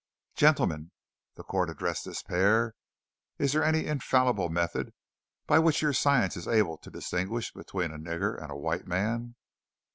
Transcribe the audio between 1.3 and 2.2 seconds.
the court addressed